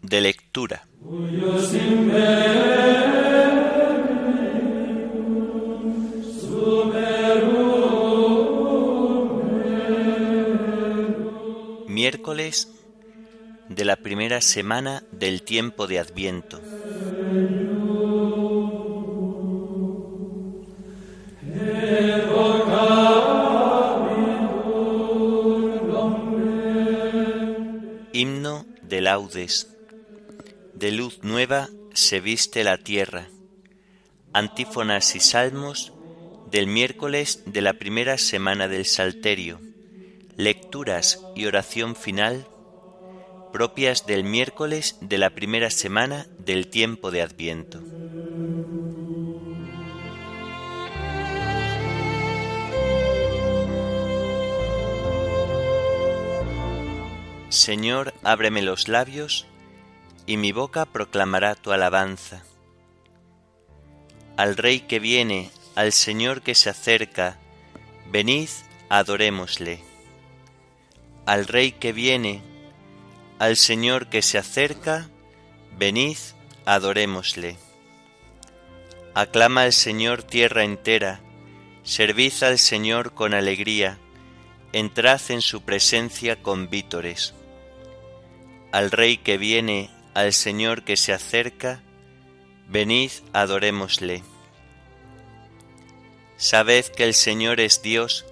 [0.00, 0.86] De lectura.
[11.86, 12.72] Miércoles
[13.68, 16.62] de la primera semana del tiempo de Adviento.
[29.04, 29.68] Laudes.
[30.72, 33.28] De luz nueva se viste la tierra.
[34.32, 35.92] Antífonas y salmos
[36.50, 39.60] del miércoles de la primera semana del Salterio.
[40.36, 42.46] Lecturas y oración final
[43.52, 47.80] propias del miércoles de la primera semana del tiempo de Adviento.
[57.54, 59.46] Señor, ábreme los labios,
[60.26, 62.42] y mi boca proclamará tu alabanza.
[64.36, 67.38] Al Rey que viene, al Señor que se acerca,
[68.10, 68.48] venid,
[68.88, 69.78] adorémosle.
[71.26, 72.42] Al Rey que viene,
[73.38, 75.08] al Señor que se acerca,
[75.78, 76.18] venid,
[76.66, 77.56] adorémosle.
[79.14, 81.20] Aclama al Señor tierra entera,
[81.84, 83.98] servid al Señor con alegría,
[84.72, 87.32] entrad en su presencia con vítores
[88.74, 91.80] al Rey que viene, al Señor que se acerca,
[92.66, 94.24] venid, adorémosle.
[96.38, 98.26] Sabed que el Señor es Dios,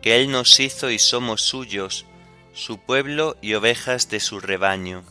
[0.00, 2.06] que Él nos hizo y somos suyos,
[2.54, 5.04] su pueblo y ovejas de su rebaño.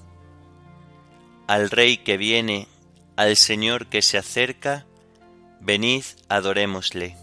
[1.45, 2.67] Al Rey que viene,
[3.17, 4.87] al Señor que se acerca,
[5.59, 7.15] venid, adorémosle.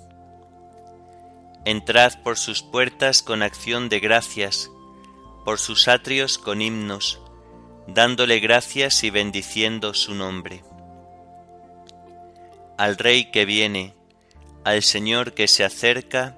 [1.65, 4.71] Entrad por sus puertas con acción de gracias,
[5.45, 7.19] por sus atrios con himnos,
[7.89, 10.63] dándole gracias y bendiciendo su nombre.
[12.77, 13.95] Al Rey que viene,
[14.63, 16.37] al Señor que se acerca,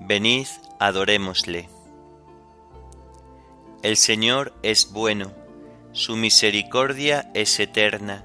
[0.00, 0.48] venid,
[0.80, 1.68] adorémosle.
[3.82, 5.32] El Señor es bueno,
[5.92, 8.24] su misericordia es eterna,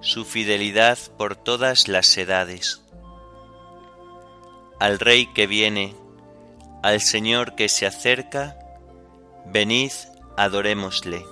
[0.00, 2.80] su fidelidad por todas las edades.
[4.80, 5.94] Al Rey que viene,
[6.82, 8.56] al Señor que se acerca,
[9.46, 9.92] venid,
[10.38, 11.31] adorémosle.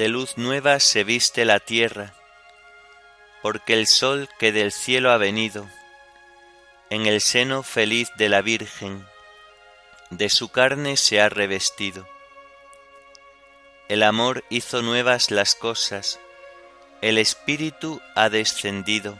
[0.00, 2.14] De luz nueva se viste la tierra,
[3.42, 5.68] porque el sol que del cielo ha venido,
[6.88, 9.06] en el seno feliz de la Virgen,
[10.08, 12.08] de su carne se ha revestido.
[13.90, 16.18] El amor hizo nuevas las cosas,
[17.02, 19.18] el Espíritu ha descendido,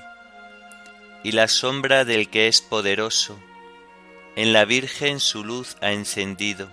[1.23, 3.39] y la sombra del que es poderoso,
[4.35, 6.71] en la Virgen su luz ha encendido.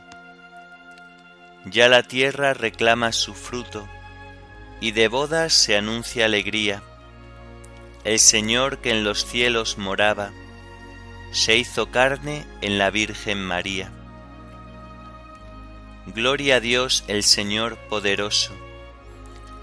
[1.65, 3.85] Ya la tierra reclama su fruto,
[4.79, 6.83] y de bodas se anuncia alegría.
[8.03, 10.31] El Señor que en los cielos moraba,
[11.31, 13.91] se hizo carne en la Virgen María.
[16.07, 18.53] Gloria a Dios el Señor poderoso,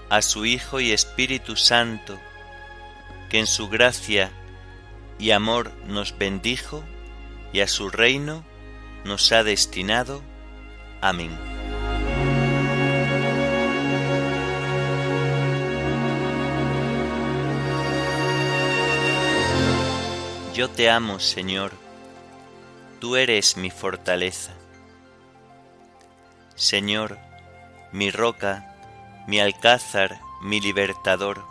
[0.09, 2.19] a su Hijo y Espíritu Santo,
[3.29, 4.31] que en su gracia
[5.17, 6.83] y amor nos bendijo
[7.51, 8.43] y a su reino
[9.05, 10.21] nos ha destinado.
[11.01, 11.54] Amén.
[20.55, 21.73] Yo te amo, Señor,
[23.01, 24.53] tú eres mi fortaleza.
[26.55, 27.17] Señor,
[27.91, 28.73] mi roca,
[29.27, 31.43] mi alcázar, mi libertador.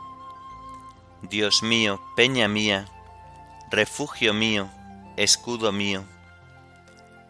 [1.21, 2.87] Dios mío, peña mía,
[3.71, 4.71] refugio mío,
[5.19, 6.05] escudo mío,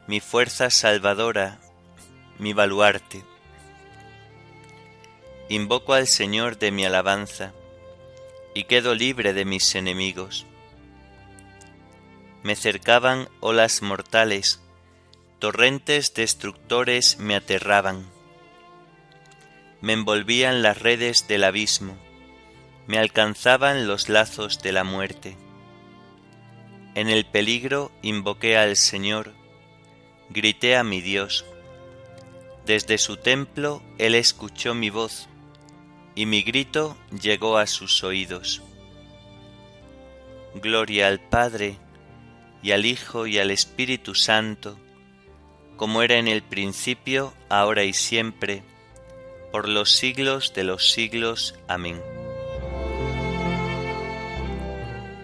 [0.07, 1.59] mi fuerza salvadora,
[2.39, 3.25] mi baluarte.
[5.49, 7.53] Invoco al Señor de mi alabanza
[8.55, 10.47] y quedo libre de mis enemigos
[12.45, 14.61] me cercaban olas mortales,
[15.39, 18.05] torrentes destructores me aterraban.
[19.81, 21.97] Me envolvían las redes del abismo,
[22.87, 25.39] me alcanzaban los lazos de la muerte.
[26.95, 29.33] En el peligro invoqué al Señor,
[30.29, 31.47] grité a mi Dios.
[32.67, 35.29] Desde su templo Él escuchó mi voz,
[36.15, 38.61] y mi grito llegó a sus oídos.
[40.55, 41.79] Gloria al Padre,
[42.65, 44.79] y al Hijo, y al Espíritu Santo,
[45.77, 48.63] como era en el principio, ahora y siempre,
[49.53, 51.55] por los siglos de los siglos.
[51.69, 52.01] Amén.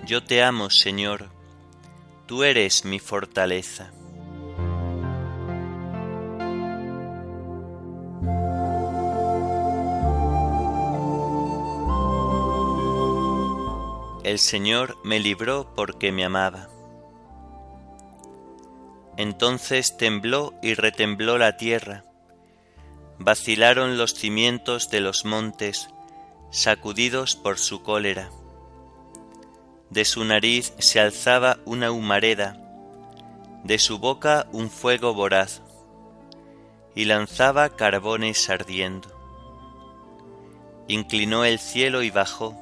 [0.06, 1.30] Yo te amo, Señor,
[2.26, 3.90] tú eres mi fortaleza.
[14.24, 16.69] El Señor me libró porque me amaba.
[19.20, 22.04] Entonces tembló y retembló la tierra,
[23.18, 25.90] vacilaron los cimientos de los montes,
[26.50, 28.30] sacudidos por su cólera.
[29.90, 32.56] De su nariz se alzaba una humareda,
[33.62, 35.60] de su boca un fuego voraz,
[36.94, 39.10] y lanzaba carbones ardiendo.
[40.88, 42.58] Inclinó el cielo y bajó,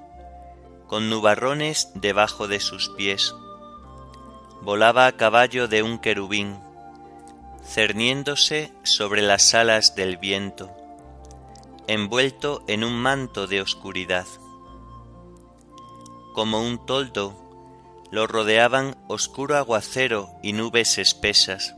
[0.88, 3.32] con nubarrones debajo de sus pies.
[4.62, 6.58] Volaba a caballo de un querubín,
[7.64, 10.74] cerniéndose sobre las alas del viento,
[11.86, 14.26] envuelto en un manto de oscuridad.
[16.34, 17.36] Como un toldo,
[18.10, 21.74] lo rodeaban oscuro aguacero y nubes espesas.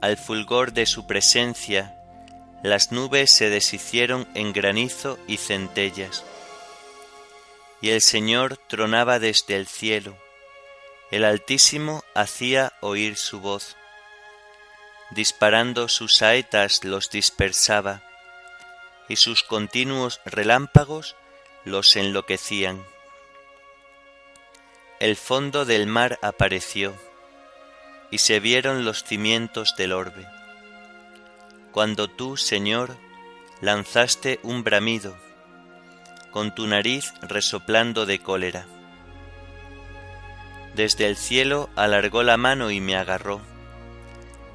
[0.00, 1.96] Al fulgor de su presencia,
[2.62, 6.24] las nubes se deshicieron en granizo y centellas
[7.82, 10.16] y el Señor tronaba desde el cielo,
[11.12, 13.76] el Altísimo hacía oír su voz.
[15.10, 18.02] Disparando sus saetas los dispersaba,
[19.10, 21.14] y sus continuos relámpagos
[21.66, 22.82] los enloquecían.
[25.00, 26.94] El fondo del mar apareció,
[28.10, 30.26] y se vieron los cimientos del orbe.
[31.72, 32.96] Cuando tú, Señor,
[33.60, 35.14] lanzaste un bramido,
[36.30, 38.66] con tu nariz resoplando de cólera.
[40.74, 43.42] Desde el cielo alargó la mano y me agarró,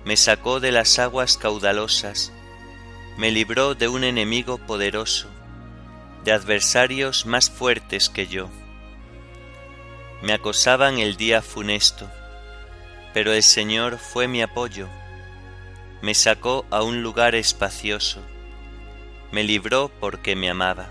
[0.04, 2.34] me sacó de las aguas caudalosas,
[3.18, 5.28] me libró de un enemigo poderoso,
[6.24, 8.50] de adversarios más fuertes que yo.
[10.24, 12.10] Me acosaban el día funesto,
[13.13, 14.88] pero el Señor fue mi apoyo,
[16.02, 18.22] me sacó a un lugar espacioso,
[19.31, 20.90] me libró porque me amaba.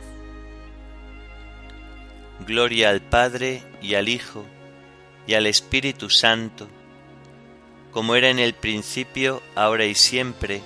[2.46, 4.46] Gloria al Padre y al Hijo
[5.26, 6.68] y al Espíritu Santo,
[7.92, 10.62] como era en el principio, ahora y siempre,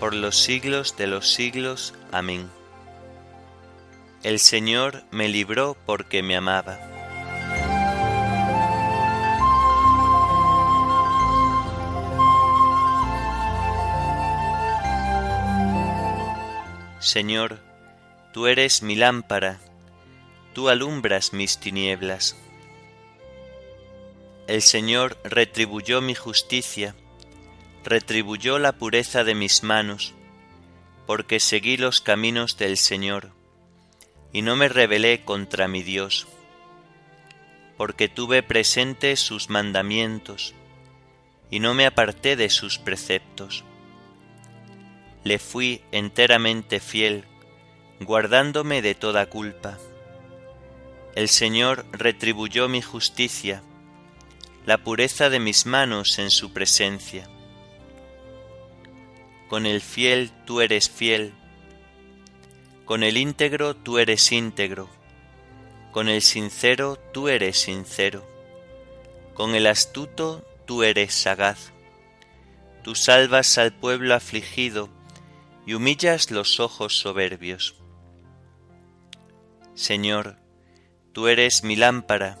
[0.00, 1.94] por los siglos de los siglos.
[2.10, 2.50] Amén.
[4.22, 6.78] El Señor me libró porque me amaba.
[16.98, 17.58] Señor,
[18.32, 19.60] tú eres mi lámpara
[20.54, 22.36] tú alumbras mis tinieblas.
[24.46, 26.94] El Señor retribuyó mi justicia,
[27.84, 30.14] retribuyó la pureza de mis manos,
[31.06, 33.30] porque seguí los caminos del Señor,
[34.32, 36.26] y no me rebelé contra mi Dios,
[37.76, 40.54] porque tuve presente sus mandamientos,
[41.50, 43.64] y no me aparté de sus preceptos.
[45.24, 47.24] Le fui enteramente fiel,
[48.00, 49.78] guardándome de toda culpa
[51.14, 53.62] el Señor retribuyó mi justicia,
[54.66, 57.28] la pureza de mis manos en su presencia.
[59.48, 61.32] Con el fiel tú eres fiel,
[62.84, 64.88] con el íntegro tú eres íntegro,
[65.92, 68.26] con el sincero tú eres sincero,
[69.34, 71.72] con el astuto tú eres sagaz.
[72.82, 74.90] Tú salvas al pueblo afligido
[75.66, 77.76] y humillas los ojos soberbios.
[79.74, 80.44] Señor,
[81.14, 82.40] Tú eres mi lámpara,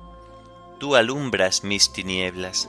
[0.81, 2.67] tú alumbras mis tinieblas.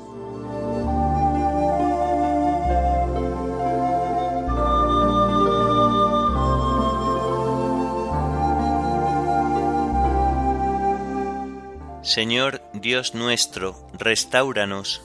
[12.03, 15.01] Señor Dios nuestro, restauranos,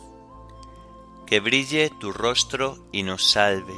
[1.25, 3.73] que brille tu rostro y nos salve.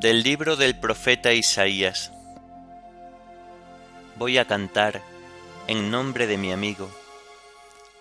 [0.00, 2.10] Del libro del profeta Isaías.
[4.20, 5.00] Voy a cantar,
[5.66, 6.90] en nombre de mi amigo,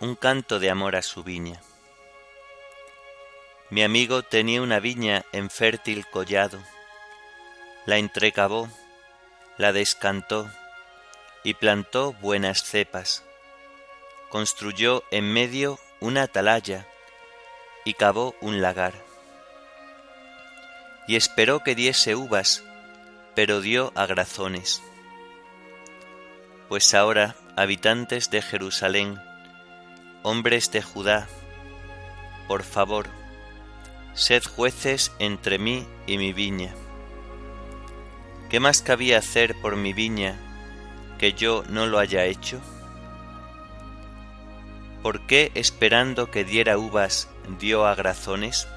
[0.01, 1.61] un canto de amor a su viña.
[3.69, 6.59] Mi amigo tenía una viña en fértil collado,
[7.85, 8.67] la entrecavó,
[9.55, 10.51] la descantó
[11.45, 13.23] y plantó buenas cepas.
[14.27, 16.85] Construyó en medio una atalaya
[17.85, 18.93] y cavó un lagar
[21.07, 22.61] y esperó que diese uvas,
[23.35, 24.83] pero dio agrazones.
[26.69, 29.19] Pues ahora, habitantes de Jerusalén,
[30.21, 31.27] hombres de Judá,
[32.47, 33.07] por favor,
[34.13, 36.75] sed jueces entre mí y mi viña.
[38.51, 40.35] ¿Qué más cabía hacer por mi viña
[41.17, 42.61] que yo no lo haya hecho?
[45.01, 48.67] ¿Por qué esperando que diera uvas dio agrazones?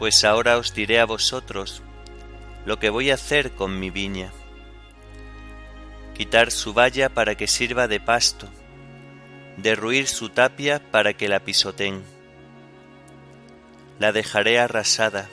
[0.00, 1.84] Pues ahora os diré a vosotros
[2.66, 4.32] lo que voy a hacer con mi viña.
[6.20, 8.46] Quitar su valla para que sirva de pasto,
[9.56, 12.04] derruir su tapia para que la pisoten.
[13.98, 15.30] La dejaré arrasada,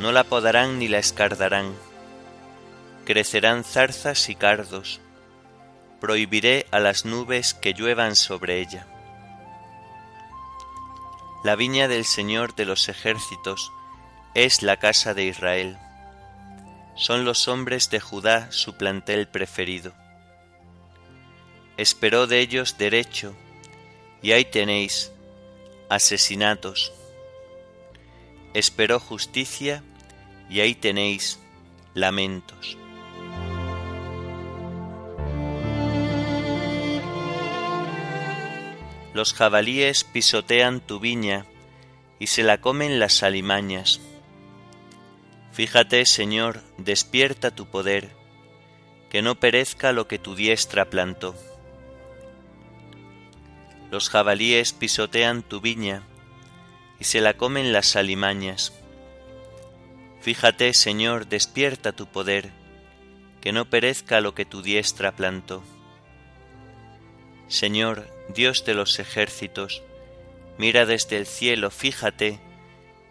[0.00, 1.74] no la podarán ni la escardarán.
[3.04, 5.00] Crecerán zarzas y cardos,
[6.00, 8.84] prohibiré a las nubes que lluevan sobre ella
[11.44, 13.72] la viña del Señor de los ejércitos
[14.34, 15.78] es la casa de Israel.
[16.98, 19.92] Son los hombres de Judá su plantel preferido.
[21.76, 23.36] Esperó de ellos derecho,
[24.20, 25.12] y ahí tenéis
[25.88, 26.92] asesinatos.
[28.52, 29.84] Esperó justicia,
[30.50, 31.38] y ahí tenéis
[31.94, 32.76] lamentos.
[39.14, 41.46] Los jabalíes pisotean tu viña
[42.18, 44.00] y se la comen las alimañas.
[45.58, 48.10] Fíjate, Señor, despierta tu poder,
[49.10, 51.34] que no perezca lo que tu diestra plantó.
[53.90, 56.04] Los jabalíes pisotean tu viña
[57.00, 58.72] y se la comen las alimañas.
[60.20, 62.52] Fíjate, Señor, despierta tu poder,
[63.40, 65.64] que no perezca lo que tu diestra plantó.
[67.48, 69.82] Señor, Dios de los ejércitos,
[70.56, 72.38] mira desde el cielo, fíjate,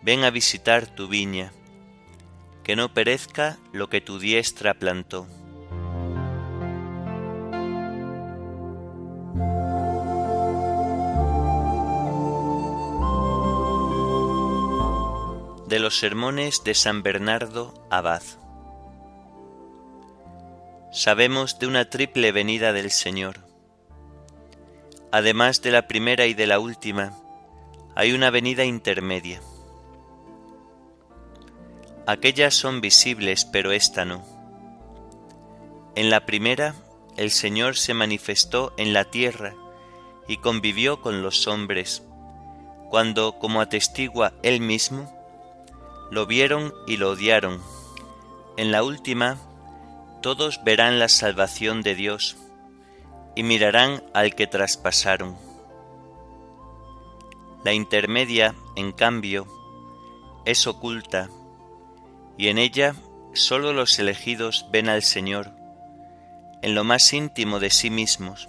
[0.02, 1.52] ven a visitar tu viña,
[2.68, 5.26] que no perezca lo que tu diestra plantó.
[15.68, 18.22] De los sermones de San Bernardo Abad.
[20.92, 23.48] Sabemos de una triple venida del Señor
[25.10, 27.14] Además de la primera y de la última,
[27.96, 29.40] hay una venida intermedia.
[32.10, 34.24] Aquellas son visibles, pero esta no.
[35.96, 36.74] En la primera,
[37.18, 39.56] el Señor se manifestó en la tierra
[40.26, 42.04] y convivió con los hombres,
[42.90, 45.14] cuando, como atestigua Él mismo,
[46.10, 47.62] lo vieron y lo odiaron.
[48.56, 49.38] En la última,
[50.22, 52.38] todos verán la salvación de Dios
[53.36, 55.36] y mirarán al que traspasaron.
[57.66, 59.46] La intermedia, en cambio,
[60.46, 61.30] es oculta,
[62.38, 62.96] y en ella
[63.34, 65.52] sólo los elegidos ven al Señor,
[66.62, 68.48] en lo más íntimo de sí mismos,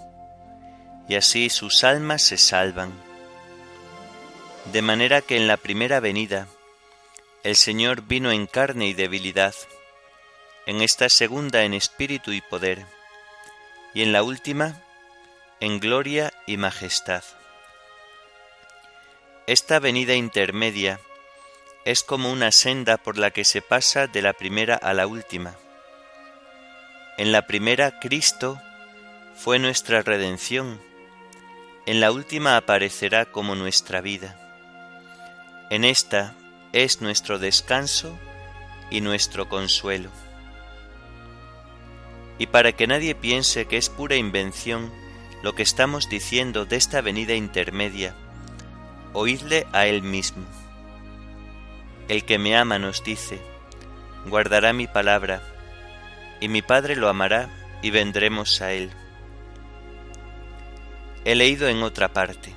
[1.08, 2.92] y así sus almas se salvan.
[4.72, 6.46] De manera que en la primera venida
[7.42, 9.54] el Señor vino en carne y debilidad,
[10.66, 12.84] en esta segunda en espíritu y poder,
[13.94, 14.82] y en la última
[15.60, 17.24] en gloria y majestad.
[19.46, 21.00] Esta venida intermedia
[21.84, 25.56] es como una senda por la que se pasa de la primera a la última.
[27.16, 28.60] En la primera Cristo
[29.34, 30.80] fue nuestra redención,
[31.86, 34.36] en la última aparecerá como nuestra vida.
[35.70, 36.34] En esta
[36.72, 38.18] es nuestro descanso
[38.90, 40.10] y nuestro consuelo
[42.38, 44.90] y para que nadie piense que es pura invención
[45.42, 48.14] lo que estamos diciendo de esta venida intermedia,
[49.12, 50.44] oídle a Él mismo.
[52.08, 53.38] El que me ama nos dice,
[54.26, 55.42] guardará mi palabra,
[56.40, 57.48] y mi Padre lo amará
[57.82, 58.90] y vendremos a Él.
[61.24, 62.54] He leído en otra parte,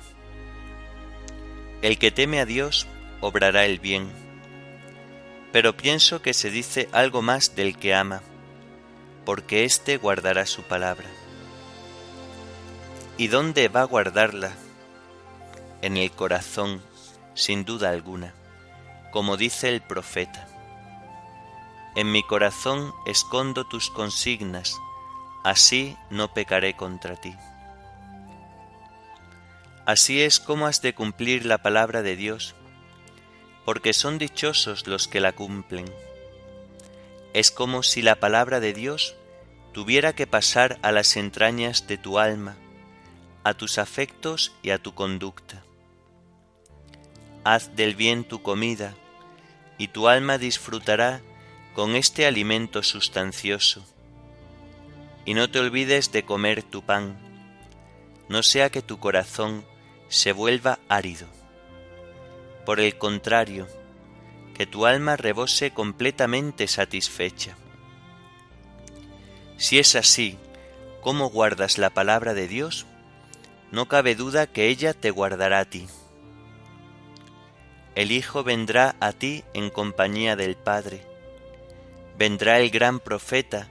[1.82, 2.86] el que teme a Dios
[3.20, 4.10] obrará el bien,
[5.52, 8.22] pero pienso que se dice algo más del que ama
[9.24, 11.08] porque éste guardará su palabra.
[13.16, 14.52] ¿Y dónde va a guardarla?
[15.80, 16.82] En el corazón,
[17.34, 18.34] sin duda alguna.
[19.12, 20.48] Como dice el profeta.
[21.94, 24.76] En mi corazón escondo tus consignas,
[25.44, 27.36] así no pecaré contra ti.
[29.84, 32.54] Así es como has de cumplir la palabra de Dios,
[33.66, 35.84] porque son dichosos los que la cumplen.
[37.34, 39.14] Es como si la palabra de Dios
[39.72, 42.56] tuviera que pasar a las entrañas de tu alma,
[43.44, 45.62] a tus afectos y a tu conducta.
[47.44, 48.94] Haz del bien tu comida,
[49.78, 51.22] y tu alma disfrutará
[51.74, 53.84] con este alimento sustancioso.
[55.24, 57.16] Y no te olvides de comer tu pan,
[58.28, 59.64] no sea que tu corazón
[60.08, 61.26] se vuelva árido.
[62.64, 63.66] Por el contrario,
[64.54, 67.56] que tu alma rebose completamente satisfecha.
[69.56, 70.38] Si es así,
[71.00, 72.86] ¿cómo guardas la palabra de Dios?
[73.70, 75.86] No cabe duda que ella te guardará a ti.
[77.94, 81.04] El Hijo vendrá a ti en compañía del Padre.
[82.16, 83.68] Vendrá el gran profeta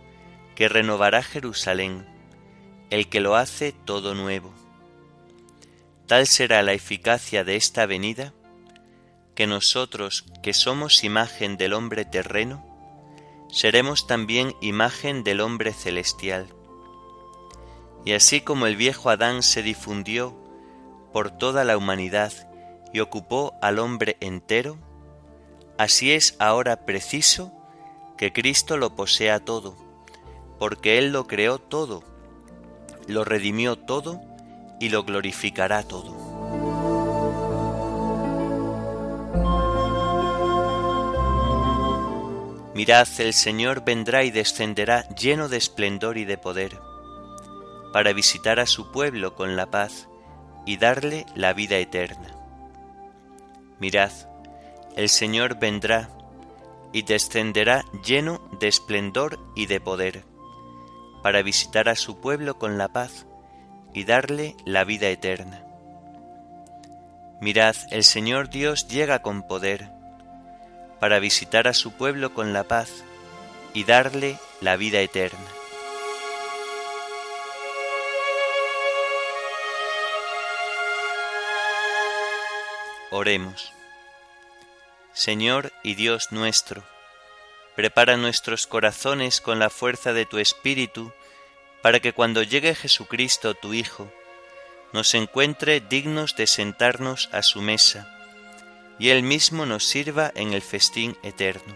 [0.53, 2.05] que renovará Jerusalén,
[2.91, 4.53] el que lo hace todo nuevo.
[6.05, 8.31] Tal será la eficacia de esta venida,
[9.33, 12.63] que nosotros, que somos imagen del hombre terreno,
[13.49, 16.47] seremos también imagen del hombre celestial.
[18.05, 20.37] Y así como el viejo Adán se difundió
[21.11, 22.50] por toda la humanidad
[22.93, 24.77] y ocupó al hombre entero,
[25.77, 27.51] así es ahora preciso
[28.17, 29.75] que Cristo lo posea todo,
[30.59, 32.03] porque Él lo creó todo,
[33.07, 34.21] lo redimió todo
[34.79, 36.31] y lo glorificará todo.
[42.73, 46.79] Mirad, el Señor vendrá y descenderá lleno de esplendor y de poder,
[47.91, 50.07] para visitar a su pueblo con la paz
[50.65, 52.40] y darle la vida eterna.
[53.81, 54.11] Mirad,
[54.95, 56.07] el Señor vendrá
[56.93, 60.23] y descenderá lleno de esplendor y de poder,
[61.23, 63.25] para visitar a su pueblo con la paz
[63.95, 65.65] y darle la vida eterna.
[67.41, 69.89] Mirad, el Señor Dios llega con poder,
[70.99, 73.03] para visitar a su pueblo con la paz
[73.73, 75.39] y darle la vida eterna.
[83.13, 83.73] Oremos.
[85.11, 86.81] Señor y Dios nuestro,
[87.75, 91.11] prepara nuestros corazones con la fuerza de tu Espíritu,
[91.81, 94.09] para que cuando llegue Jesucristo tu Hijo,
[94.93, 98.07] nos encuentre dignos de sentarnos a su mesa,
[98.97, 101.75] y Él mismo nos sirva en el festín eterno.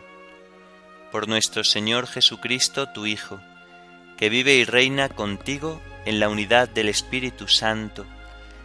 [1.11, 3.41] Por nuestro Señor Jesucristo, tu Hijo,
[4.17, 8.05] que vive y reina contigo en la unidad del Espíritu Santo,